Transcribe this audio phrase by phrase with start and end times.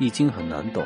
[0.00, 0.82] 易经很难懂，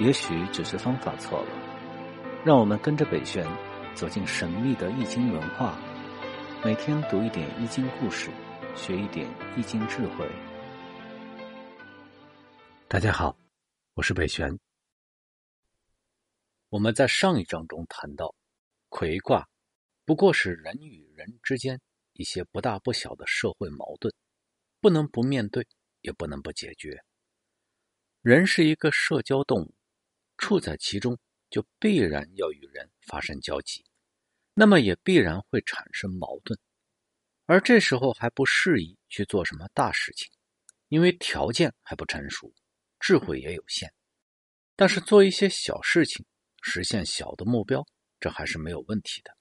[0.00, 2.42] 也许只是方法错了。
[2.44, 3.46] 让我们跟着北玄
[3.94, 5.78] 走进神秘的易经文化，
[6.64, 8.28] 每天读一点易经故事，
[8.74, 10.28] 学一点易经智慧。
[12.88, 13.38] 大家好，
[13.94, 14.58] 我是北玄。
[16.68, 18.34] 我们在上一章中谈到，
[18.88, 19.48] 魁卦
[20.04, 21.80] 不过是人与人之间
[22.14, 24.12] 一些不大不小的社会矛盾，
[24.80, 25.64] 不能不面对，
[26.00, 27.00] 也不能不解决。
[28.26, 29.72] 人是一个社交动物，
[30.36, 31.16] 处在其中
[31.48, 33.84] 就必然要与人发生交集，
[34.52, 36.58] 那么也必然会产生矛盾，
[37.44, 40.28] 而这时候还不适宜去做什么大事情，
[40.88, 42.52] 因为条件还不成熟，
[42.98, 43.94] 智慧也有限。
[44.74, 46.26] 但是做一些小事情，
[46.62, 47.86] 实现小的目标，
[48.18, 49.36] 这还是没有问题的。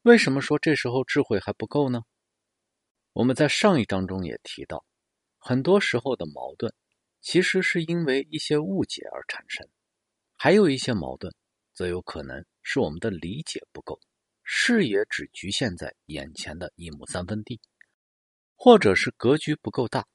[0.00, 2.00] 为什么说这时候智慧还不够呢？
[3.12, 4.86] 我们在上一章中也提到，
[5.36, 6.74] 很多时候的矛盾。
[7.24, 9.66] 其实是因为一些误解而产生，
[10.36, 11.34] 还有一些矛盾，
[11.72, 13.98] 则有可能是我们的理解不够，
[14.42, 17.62] 视野只局限在眼前的一亩三分地，
[18.54, 20.06] 或者是格局不够大，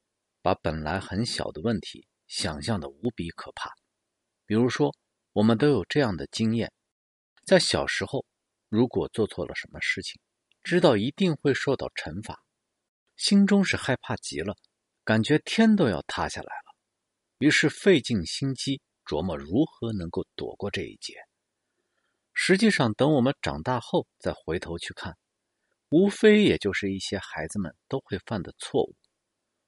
[0.44, 3.72] 把本来很小的问题想象的无比可怕。
[4.46, 4.96] 比如说，
[5.34, 6.72] 我们都有这样的经验：
[7.44, 8.24] 在小时候，
[8.70, 10.22] 如果做错了什么事情，
[10.62, 12.44] 知道一定会受到惩罚，
[13.16, 14.56] 心中是害怕极了，
[15.04, 16.69] 感觉天都要塌下来了。
[17.40, 21.16] 于是费尽心机琢磨如何能够躲过这一劫。
[22.34, 25.18] 实际上，等我们长大后再回头去看，
[25.90, 28.96] 无非也就是一些孩子们都会犯的错误，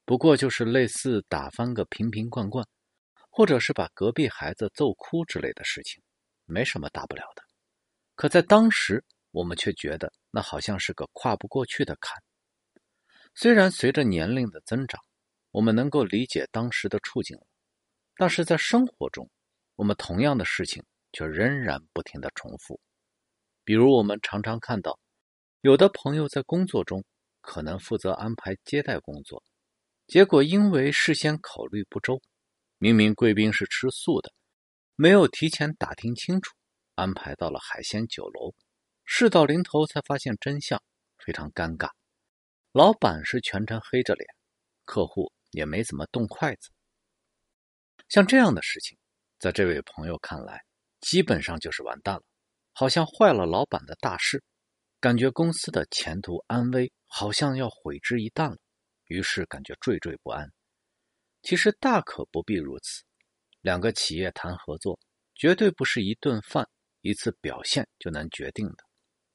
[0.06, 2.66] 不过就是类似打翻个瓶瓶罐罐，
[3.30, 6.02] 或者是把隔壁孩子揍哭之类的事情，
[6.46, 7.44] 没什么大不了的。
[8.16, 12.22] 可在当时，我们却觉得那好像是个跨不过去的坎。
[13.34, 15.02] 虽然随着年龄的增长，
[15.52, 17.48] 我们能够理解当时的处境了。
[18.16, 19.30] 但是在生活中，
[19.76, 22.80] 我们同样的事情却仍然不停的重复。
[23.64, 25.00] 比如，我们常常看到，
[25.62, 27.04] 有的朋友在工作中
[27.42, 29.44] 可能负责安排接待工作，
[30.08, 32.22] 结果因为事先考虑不周，
[32.78, 34.32] 明明贵宾是吃素的，
[34.96, 36.56] 没有提前打听清楚，
[36.96, 38.54] 安排到了海鲜酒楼，
[39.06, 40.82] 事到临头才发现真相，
[41.18, 41.90] 非常尴尬。
[42.72, 44.28] 老板是全程黑着脸，
[44.86, 46.70] 客户也没怎么动筷子。
[48.12, 48.98] 像这样的事情，
[49.40, 50.62] 在这位朋友看来，
[51.00, 52.24] 基本上就是完蛋了，
[52.74, 54.44] 好像坏了老板的大事，
[55.00, 58.58] 感觉公司的前途安危好像要毁之一旦了，
[59.06, 60.52] 于是感觉惴惴不安。
[61.42, 63.02] 其实大可不必如此，
[63.62, 65.00] 两个企业谈合作，
[65.34, 66.68] 绝对不是一顿饭、
[67.00, 68.84] 一次表现就能决定的，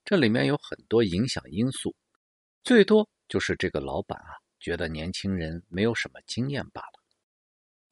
[0.05, 1.97] 这里面有很多影响因素，
[2.63, 7.06] 最多就是这个老板啊，觉得年轻人没有什么经验罢了。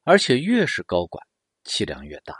[0.04, 1.26] 而且越是高管，
[1.64, 2.36] 气量越大。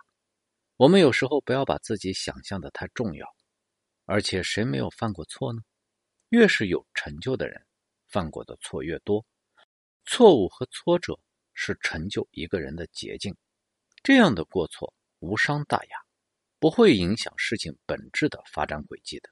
[0.77, 3.27] 我们有时候不要把自己想象的太重要。
[4.07, 5.63] 而且谁没有犯过错呢？
[6.29, 7.65] 越是有成就的人，
[8.07, 9.25] 犯过的错越多。
[10.05, 11.19] 错误和挫折
[11.55, 13.35] 是成就一个人的捷径。
[14.03, 15.97] 这样的过错无伤大雅，
[16.59, 19.31] 不会影响事情本质的发展轨迹的。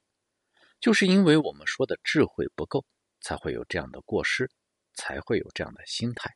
[0.81, 2.87] 就是因为我们说的智慧不够，
[3.21, 4.51] 才会有这样的过失，
[4.95, 6.35] 才会有这样的心态。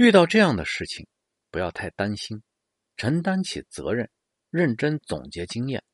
[0.00, 1.06] 遇到这样的事情，
[1.50, 2.42] 不要太担心，
[2.96, 4.10] 承担起责任，
[4.48, 5.84] 认真总结经验，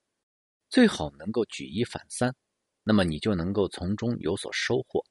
[0.68, 2.32] 最好能够举一反三，
[2.84, 5.04] 那么你就能够从中有所收获，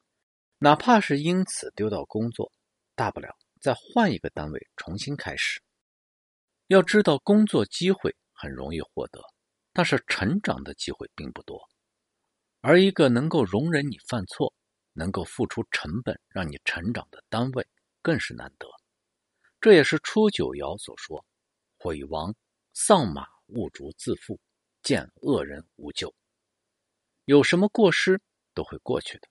[0.59, 2.49] 哪怕是因此丢掉工作，
[2.95, 5.61] 大不了再换一个单位重新开始。
[6.67, 9.19] 要知道，工作机会很容易获得，
[9.73, 11.59] 但是成长的机会并不多，
[12.61, 14.53] 而一个能够容忍你犯错，
[14.93, 17.67] 能够付出成本让你成长的单位，
[18.01, 18.69] 更是难得。
[19.65, 21.25] 这也是初九爻所说
[21.79, 22.35] ：“毁亡
[22.71, 24.39] 丧马，勿逐自负；
[24.83, 26.13] 见恶人无咎。”
[27.25, 28.21] 有什么过失
[28.53, 29.27] 都会过去的，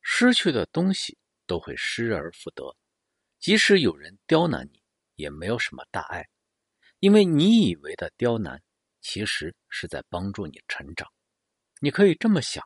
[0.00, 1.18] 失去的东西
[1.48, 2.76] 都会失而复得。
[3.40, 4.80] 即使有人刁难你，
[5.16, 6.28] 也没有什么大碍，
[7.00, 8.62] 因为你以为的刁难，
[9.00, 11.12] 其实是在帮助你成长。
[11.80, 12.64] 你可以这么想：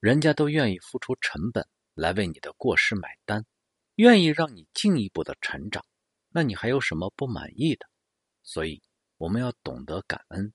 [0.00, 3.46] 人家都愿意付出成本来为你的过失买单，
[3.94, 5.86] 愿意让你进一步的成长。
[6.30, 7.86] 那你还有什么不满意的？
[8.42, 8.82] 所以
[9.18, 10.52] 我们要懂得感恩。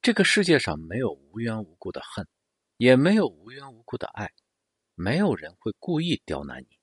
[0.00, 2.26] 这个世界上没有无缘无故的恨，
[2.76, 4.30] 也没有无缘无故的爱，
[4.94, 6.78] 没有人会故意刁难你。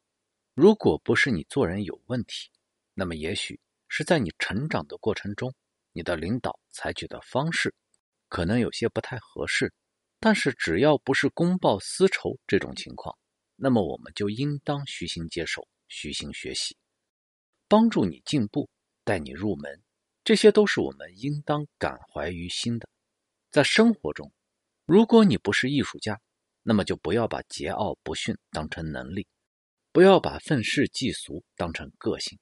[0.53, 2.51] 如果不是你做人有问题，
[2.93, 5.53] 那么也许是在你成长的过程中，
[5.93, 7.73] 你的领导采取的方式
[8.27, 9.73] 可能有些不太合适。
[10.19, 13.17] 但是只要不是公报私仇这种情况，
[13.55, 16.75] 那么我们就应当虚心接受，虚心学习。
[17.67, 18.69] 帮助你进步，
[19.03, 19.83] 带你入门，
[20.23, 22.87] 这些都是我们应当感怀于心的。
[23.51, 24.31] 在生活中，
[24.85, 26.19] 如果你不是艺术家，
[26.61, 29.27] 那么就不要把桀骜不驯当成能力，
[29.91, 32.37] 不要把愤世嫉俗当成个性，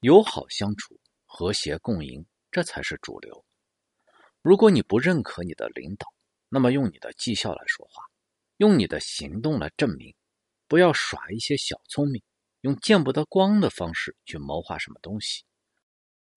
[0.00, 3.44] 友好相处，和谐共赢，这才是主流。
[4.42, 6.06] 如果你不认可你的领导，
[6.48, 8.02] 那么用你的绩效来说话，
[8.58, 10.14] 用你的行动来证明，
[10.68, 12.22] 不要耍一些小聪明，
[12.64, 15.44] 用见不得光的方式去谋划什么东西。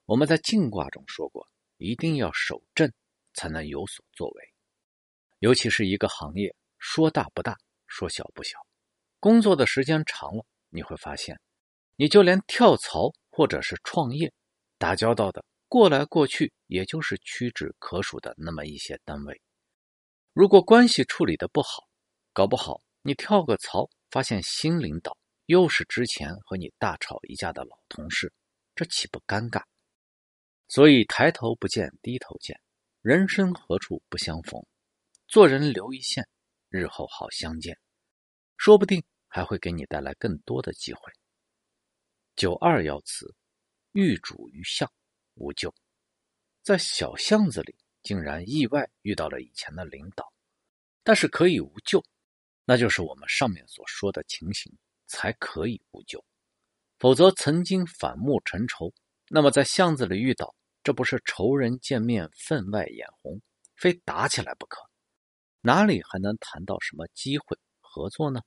[0.03, 1.47] 我们在静卦中说过，
[1.77, 2.91] 一定要守正，
[3.33, 4.53] 才能有所作为。
[5.39, 8.57] 尤其是一个行业，说大不大，说小不小，
[9.21, 11.39] 工作的时间长了，你会发现，
[11.95, 14.33] 你就连跳槽或者是创业，
[14.77, 15.45] 打交道的。
[15.69, 19.41] 过来过去，也就是屈指可数的那么一些单位。
[20.33, 21.87] 如果关系处理的不好，
[22.33, 28.31] 搞不好你跳个槽，发现新领导又是之前和你大吵一架的老同事，
[28.75, 29.63] 这岂不尴尬？
[30.67, 32.61] 所以抬头不见低头见，
[33.01, 34.65] 人生何处不相逢？
[35.27, 36.27] 做人留一线，
[36.69, 37.79] 日后好相见，
[38.57, 41.01] 说不定还会给你带来更多的机会。
[42.35, 43.33] 九二爻辞：
[43.93, 44.91] 遇主于巷。
[45.39, 45.71] 无救，
[46.63, 50.33] 在小巷子里竟然意外遇到了以前的领导，
[51.03, 52.03] 但是可以无救，
[52.65, 54.75] 那就是我们上面所说的情形
[55.07, 56.23] 才可以无救，
[56.99, 58.93] 否则曾经反目成仇，
[59.29, 63.41] 那么在巷子里遇到，这不是仇人见面分外眼红，
[63.75, 64.81] 非打起来不可，
[65.61, 68.41] 哪里还能谈到什么机会合作呢？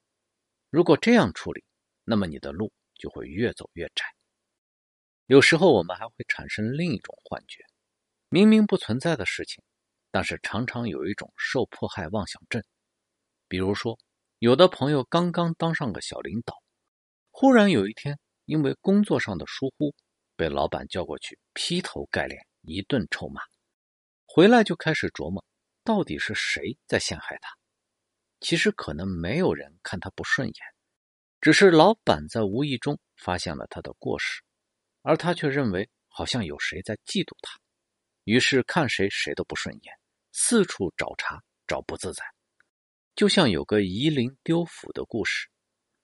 [0.71, 1.65] 如果这样处理，
[2.05, 4.05] 那么你的路就会越走越窄。
[5.27, 7.65] 有时候我们还会产生另一种幻觉，
[8.29, 9.62] 明明不存在的事情，
[10.11, 12.62] 但是常常有一种受迫害妄想症。
[13.49, 13.99] 比如说，
[14.40, 16.54] 有的朋友刚刚当上个小领导，
[17.31, 19.94] 忽然有一天因为工作上的疏忽，
[20.34, 23.42] 被老板叫过去劈头盖脸一顿臭骂，
[24.25, 25.44] 回来就开始琢磨
[25.84, 27.50] 到底是谁在陷害他。
[28.40, 30.56] 其实可能没有人看他不顺眼，
[31.42, 34.42] 只是老板在无意中发现了他的过失。
[35.02, 37.60] 而他却认为好像有谁在嫉妒他，
[38.25, 39.94] 于是看谁谁都不顺眼，
[40.32, 42.25] 四处找茬，找不自在。
[43.20, 45.50] 就像有个夷陵丢斧的故事，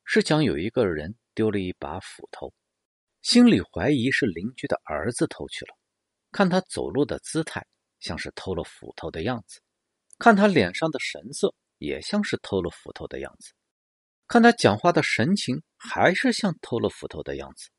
[0.04, 2.52] 是讲有一个人丢了一把斧头，
[3.22, 5.74] 心里怀疑是邻居的儿子偷去了。
[6.30, 7.66] 看他走路的姿态，
[8.00, 9.60] 像是偷了斧头的样子；
[10.18, 13.54] 看他脸上的神色，也像是偷了斧头的样子；
[14.28, 17.70] 看他讲话的神情，还是像偷了斧头的样子。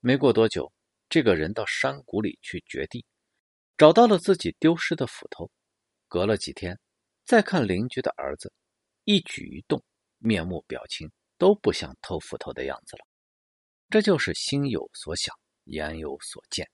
[0.00, 0.72] 没过多久，
[1.10, 3.04] 这个人到山谷里去掘地，
[3.76, 5.50] 找到了自己丢失的斧头。
[6.08, 6.80] 隔了几天，
[7.24, 8.52] 再看邻居的儿子，
[9.04, 9.82] 一举一动、
[10.18, 13.06] 面目表情都不像偷斧头的样子了。
[13.90, 15.34] 这就是心有所想，
[15.64, 16.70] 言有所见。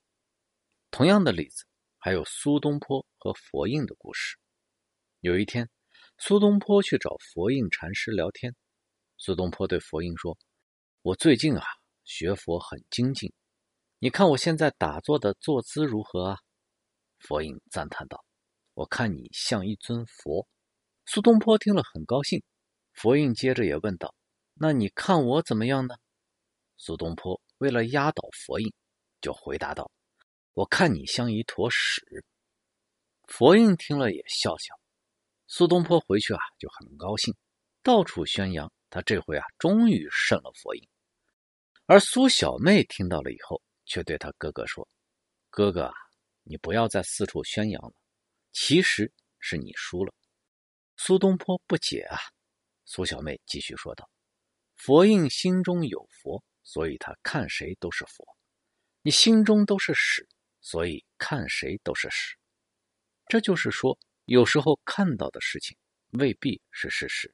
[0.89, 1.65] 同样的例子，
[1.97, 4.37] 还有苏东坡和佛印的故事。
[5.19, 5.69] 有一天，
[6.17, 8.55] 苏东坡去找佛印禅师聊天。
[9.17, 10.37] 苏东坡对佛印说
[11.03, 11.63] ：“我最近啊。”
[12.03, 13.31] 学佛很精进，
[13.99, 16.37] 你看我现在打坐的坐姿如何啊？
[17.19, 18.25] 佛印赞叹道
[18.81, 20.47] ：“我看你像一尊佛。”
[21.05, 22.41] 苏东坡听了很高兴。
[22.93, 24.15] 佛印接着也问道
[24.55, 25.95] ：“那你看我怎么样呢？”
[26.77, 28.73] 苏东坡为了压倒佛印，
[29.21, 29.91] 就回答道
[30.53, 32.01] ：“我看你像一坨屎。”
[33.29, 34.73] 佛印听了也笑笑。
[35.47, 37.35] 苏东坡回去啊就很高兴，
[37.83, 40.87] 到处宣扬他这回啊终于胜了佛印。
[41.85, 44.87] 而苏小妹听到了以后，却对他哥哥说
[45.51, 45.93] ：“哥哥啊，
[46.43, 47.93] 你不要再四处宣扬了，
[48.51, 50.13] 其实是你输了。”
[50.97, 52.17] 苏东坡不解啊。
[52.85, 54.09] 苏小妹继续说道
[54.77, 58.23] ：“佛印心中有佛，所以他看谁都是佛；
[59.01, 60.27] 你心中都是屎，
[60.61, 62.35] 所以看谁都是屎。
[63.27, 65.77] 这就是说，有时候看到的事情
[66.11, 67.33] 未必是事实，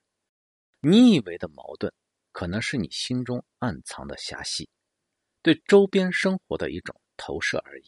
[0.80, 1.94] 你以为的矛盾。”
[2.34, 4.70] 可能是你心中暗藏的狭隙，
[5.42, 7.86] 对周边生活的一种投射而已。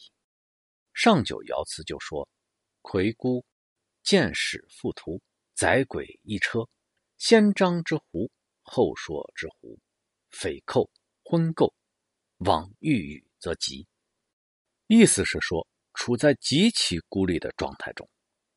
[0.92, 2.28] 上九爻辞就说
[2.92, 3.46] ：“魁孤，
[4.02, 5.22] 见使复图，
[5.54, 6.68] 载鬼一车，
[7.20, 8.32] 先张之狐，
[8.64, 9.80] 后说之狐，
[10.32, 10.90] 匪寇
[11.24, 11.72] 昏垢，
[12.38, 13.88] 往郁郁则吉。”
[14.90, 18.10] 意思是说，处在极其孤立的状态中，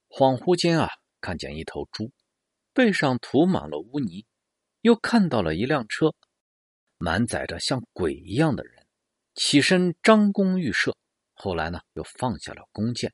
[0.09, 0.89] 恍惚间啊，
[1.21, 2.11] 看见一头猪，
[2.73, 4.25] 背上涂满了污泥。
[4.81, 6.15] 又看到了一辆车，
[6.97, 8.87] 满载着像鬼一样的人，
[9.35, 10.97] 起身张弓预射。
[11.35, 13.13] 后来呢，又放下了弓箭。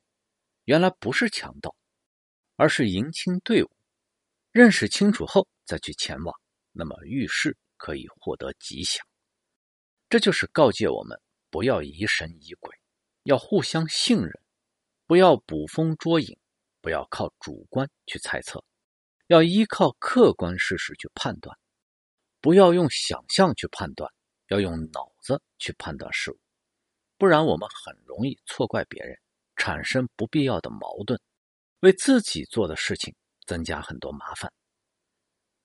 [0.68, 1.74] 原来不是强盗，
[2.56, 3.70] 而是迎亲队伍。
[4.52, 6.38] 认识清楚后再去前往，
[6.72, 9.06] 那么遇事可以获得吉祥。
[10.10, 12.76] 这就是告诫我们不要疑神疑鬼，
[13.22, 14.30] 要互相信任，
[15.06, 16.38] 不要捕风捉影，
[16.82, 18.62] 不要靠主观去猜测，
[19.28, 21.56] 要依靠客观事实去判断，
[22.42, 24.12] 不要用想象去判断，
[24.48, 26.38] 要用脑子去判断事物，
[27.16, 29.18] 不然我们很容易错怪别人，
[29.58, 31.20] 产生不必要的矛盾，
[31.80, 34.50] 为自己做的事情增加很多麻烦。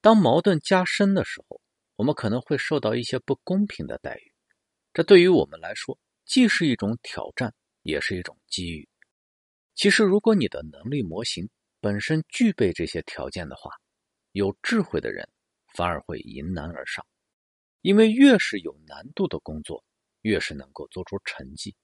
[0.02, 1.62] 当矛盾加深的时候，
[1.96, 4.34] 我们可能会受到一些不公平的待遇。
[4.92, 8.90] 这对于我们来说，既是一种挑战，也是一种机遇。
[9.76, 13.72] 其实，如果你的能力模型本身具备这些条件的话，
[14.32, 15.30] 有智慧的人
[15.74, 17.06] 反而会迎难而上。
[17.82, 19.84] 因为越是有难度的工作，
[20.22, 21.76] 越是能够做出成绩，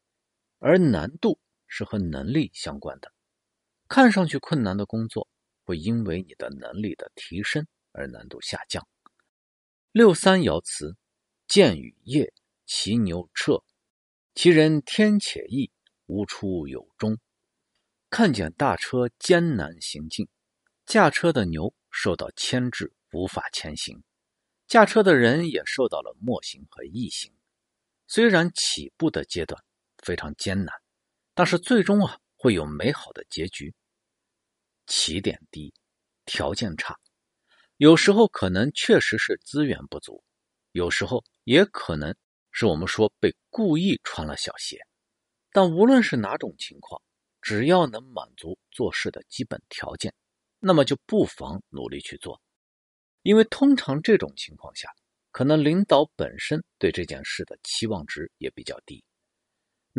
[0.59, 1.39] 而难度
[1.69, 3.13] 是和能力相关的。
[3.87, 5.29] 看上去困难的工作，
[5.63, 8.85] 会因为你的能力的提升而难度下降。
[9.93, 10.97] 六三爻辞：
[11.47, 12.33] 见与业。
[12.71, 13.63] 骑牛彻，
[14.35, 15.71] 其人天且异，
[16.05, 17.17] 无出有终。
[18.11, 20.29] 看见大车艰难行进，
[20.85, 24.03] 驾车的牛受到牵制，无法前行；
[24.67, 27.33] 驾车的人也受到了默行和异行。
[28.05, 29.59] 虽然起步的阶段
[30.03, 30.71] 非常艰难，
[31.33, 33.73] 但是最终啊会有美好的结局。
[34.87, 35.73] 起点低，
[36.25, 36.97] 条件差，
[37.77, 40.23] 有时候可能确实是资源不足，
[40.71, 42.15] 有时候也可能。
[42.51, 44.79] 是我们说被故意穿了小鞋，
[45.51, 46.99] 但无论是哪种情况，
[47.41, 50.11] 只要能满足做事的基本条件，
[50.57, 52.41] 那么就不妨努力去做。
[53.21, 54.89] 因为通常这种情况下，
[55.31, 59.03] 可能领导本身对这件事的期望值也比较低，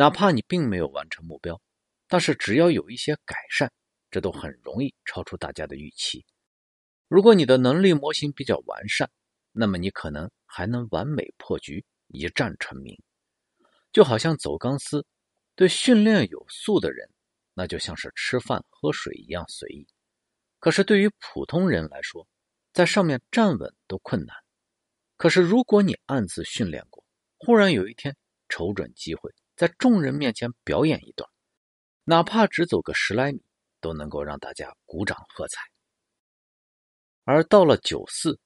[0.00, 1.60] 哪怕你并没有完成目标，
[2.08, 3.70] 但是只要有一些改善，
[4.10, 6.24] 这都很容易超出大家的预期。
[7.06, 9.10] 如果你的能力模型比较完善，
[9.52, 11.84] 那么你可能还能完美破局。
[12.08, 12.98] 一战成名，
[13.92, 15.04] 就好像走钢丝，
[15.54, 17.10] 对训练有素的人，
[17.52, 19.86] 那就像是吃饭喝水一样随意。
[20.60, 22.26] 可是对于普通人来说，
[22.72, 24.34] 在上面站稳都困难。
[25.18, 27.04] 可是如果你暗自训练过，
[27.36, 28.16] 忽然有一天
[28.48, 31.28] 瞅准机会，在众人面前表演一段，
[32.04, 33.42] 哪怕只走个十来米，
[33.78, 35.60] 都能够让大家鼓掌喝彩。
[37.24, 38.40] 而到了九四，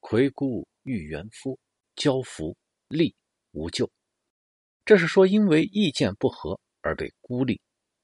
[0.00, 1.60] 魁孤遇元夫，
[1.94, 2.56] 交福。
[2.88, 3.14] 利
[3.52, 3.88] 无咎，
[4.84, 7.60] 这是说因为意见不合而被孤立，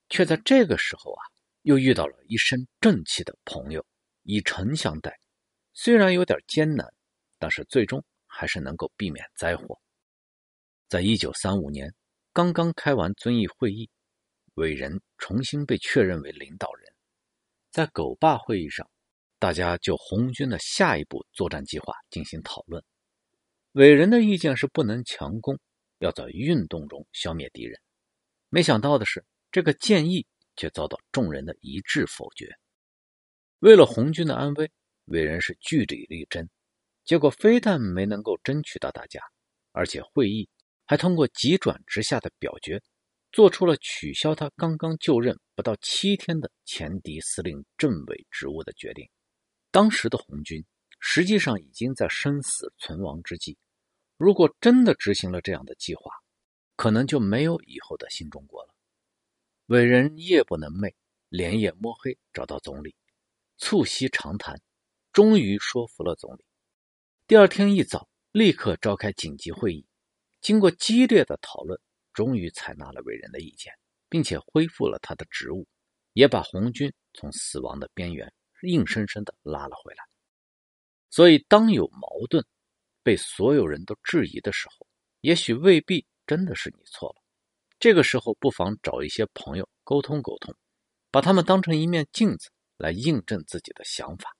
[0.08, 1.22] 却在这个时候啊，
[1.62, 3.84] 又遇到了一身正气的朋友，
[4.22, 5.18] 以诚相待。
[5.72, 6.88] 虽然有点艰难，
[7.40, 9.80] 但是最终还是能够避免灾祸。
[10.88, 11.92] 在一九三五年，
[12.34, 13.90] 刚刚开完遵义会议，
[14.54, 16.90] 伟人重新被确认为领导人。
[17.70, 18.88] 在狗坝会议上，
[19.38, 22.82] 大家就红军的下一步作战计划进行讨论。
[23.72, 25.58] 伟人的意见是不能强攻，
[25.98, 27.78] 要在运动中消灭敌人。
[28.48, 32.50] 没想到的是，这个建议却遭到众人的一致否决。
[33.58, 34.70] 为了红军的安危，
[35.04, 36.48] 伟人是据理力争，
[37.04, 39.20] 结果非但没能够争取到大家，
[39.72, 40.48] 而且会议
[40.86, 42.82] 还通过急转直下的表决，
[43.30, 49.08] 做出了取消他刚刚就任不到七天的前敌司令政委职务的决定。
[49.70, 50.64] 当时的红军。
[51.04, 53.58] 实际上已经在生死存亡之际，
[54.16, 56.12] 如果真的执行了这样的计划，
[56.76, 58.72] 可能就没有以后的新中国了。
[59.66, 60.94] 伟人夜不能寐，
[61.28, 62.94] 连夜摸黑找到总理，
[63.58, 64.60] 促膝长谈，
[65.12, 66.44] 终于说服了总理。
[67.26, 69.84] 第二天一早，立刻召开紧急会议，
[70.42, 71.80] 经过激烈的讨论，
[72.12, 73.72] 终于采纳了伟人的意见，
[74.08, 75.66] 并且恢复了他的职务，
[76.12, 78.30] 也把红军从死亡的边缘
[78.62, 80.04] 硬生生的拉了回来。
[81.10, 82.44] 所以，当有矛盾
[83.02, 84.86] 被所有人都质疑的时候，
[85.20, 87.22] 也许未必真的是你错了。
[87.78, 90.54] 这个时候，不妨找一些朋友沟通沟通，
[91.10, 94.36] 把他们当成一面镜子来印证自己的想法。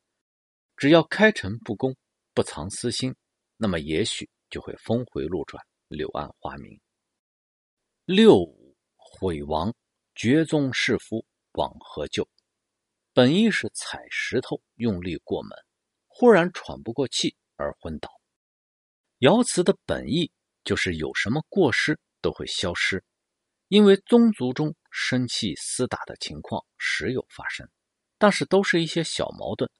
[0.76, 1.96] 只要开诚布公，
[2.34, 3.14] 不藏私心，
[3.56, 6.80] 那么也许就会峰回路转，柳暗花明。
[8.04, 9.74] 六五毁王，
[10.14, 12.28] 绝宗弑夫，往何救？
[13.12, 15.50] 本意是踩石头，用力过猛。
[16.08, 18.10] 忽然喘不过气而昏倒。
[19.18, 20.32] 爻辞的本意
[20.64, 23.04] 就是有什么过失都会消失，
[23.68, 27.68] 因为宗族中生气厮打的情况时有发生，
[28.18, 29.70] 但是都是一些小矛盾，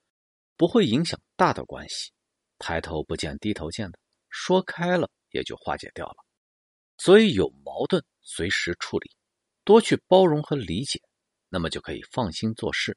[0.56, 2.12] 不会影响大的关系。
[2.58, 3.98] 抬头不见低头见的，
[4.30, 6.16] 说开了也就化解掉了。
[6.98, 9.10] 所以有矛盾随时处理，
[9.64, 11.02] 多去包容和理解，
[11.48, 12.96] 那么就可以放心做事。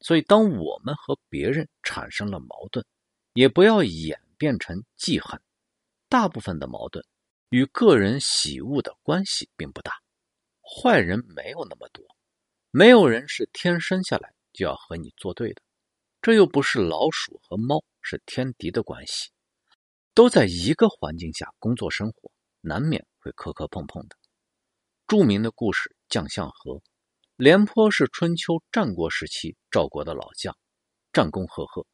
[0.00, 2.84] 所以，当我们和别人产生了矛盾，
[3.32, 5.40] 也不要演变成记恨。
[6.08, 7.04] 大部分的矛盾
[7.48, 9.92] 与个人喜恶的关系并不大。
[10.62, 12.04] 坏人没有那么多，
[12.70, 15.62] 没有人是天生下来就要和你作对的。
[16.20, 19.30] 这又不是老鼠和猫是天敌的关系，
[20.16, 22.32] 都在一个环境下工作生活，
[22.62, 24.16] 难免会磕磕碰碰的。
[25.06, 26.76] 著名的故事《将相和》，
[27.36, 30.56] 廉颇是春秋战国时期赵国的老将，
[31.12, 31.86] 战功赫赫，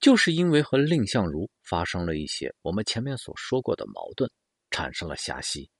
[0.00, 4.28] 就是因为和蔺相如发生了一些我们前面所说过的矛盾，
[4.70, 5.70] 产生了遐隙。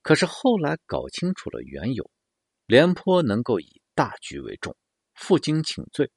[0.00, 2.10] 可是后来搞清楚了缘由，
[2.64, 4.74] 廉颇能够以大局为重，
[5.14, 6.10] 负荆请罪，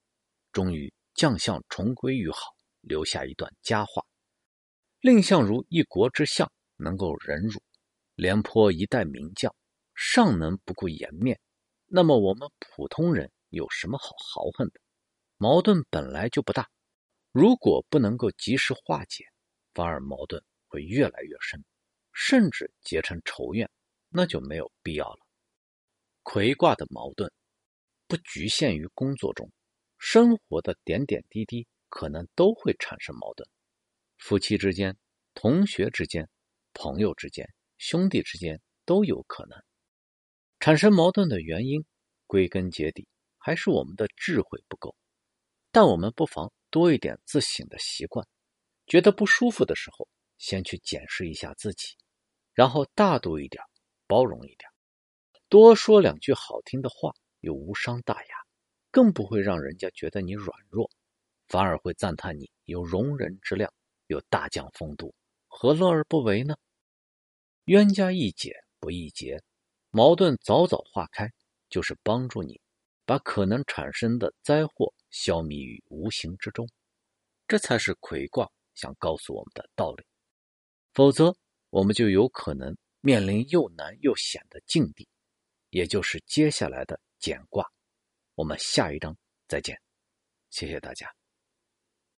[0.53, 0.94] 终于。
[1.13, 2.39] 将相重归于好，
[2.80, 4.06] 留下一段佳话。
[5.03, 7.60] 蔺相如一国之相，能够忍辱；
[8.13, 9.55] 廉颇一代名将，
[9.96, 11.39] 尚能不顾颜面。
[11.88, 14.79] 那么我们普通人有什么好豪横的？
[15.38, 16.70] 矛盾本来就不大，
[17.31, 19.25] 如果不能够及时化解，
[19.74, 21.65] 反而矛盾会越来越深，
[22.13, 23.67] 甚至结成仇怨，
[24.08, 25.20] 那就没有必要了。
[26.22, 27.34] 魁卦的矛盾
[28.05, 29.51] 不局限于工作中。
[29.98, 33.50] 生活的点点滴滴可能都会产生矛盾，
[34.22, 34.96] 夫妻之间、
[35.34, 36.30] 同学之间、
[36.74, 39.60] 朋友之间、兄弟之间都有可能
[40.60, 41.84] 产生矛盾的原因，
[42.28, 43.08] 归根结底
[43.40, 44.96] 还是我们的智慧不够。
[45.72, 48.28] 但我们不妨多一点自省的习惯，
[48.86, 51.98] 觉得不舒服的时候，先去检视一下自己，
[52.54, 53.63] 然后大度一点，
[54.06, 54.70] 包容一点，
[55.50, 58.36] 多说两句好听的话，又无伤大雅。
[58.92, 60.92] 更不会让人家觉得你软弱，
[61.48, 63.74] 反而会赞叹你有容人之量，
[64.12, 65.15] 有大将风度，
[65.48, 66.56] 何乐而不为呢？
[67.65, 69.41] 冤家宜解不宜结，
[69.89, 71.32] 矛盾早早化开，
[71.70, 72.60] 就是帮助你
[73.06, 76.68] 把可能产生的灾祸消弭于无形之中。
[77.48, 80.06] 这才是魁卦想告诉我们的道理。
[80.94, 81.34] 否则，
[81.70, 85.08] 我们就有可能面临又难又险的境地，
[85.70, 87.65] 也就是接下来的简卦。
[88.36, 89.15] 我们下一章
[89.47, 89.80] 再见，
[90.50, 91.20] 谢谢大家。